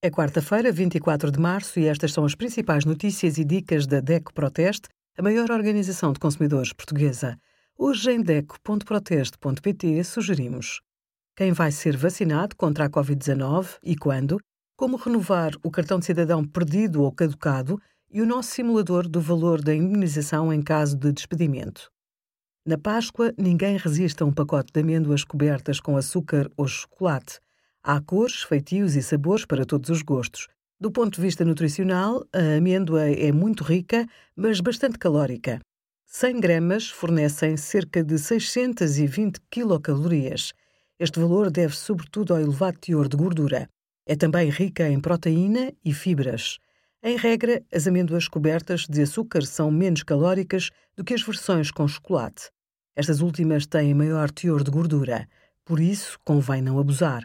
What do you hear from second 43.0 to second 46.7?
de gordura. É também rica em proteína e fibras.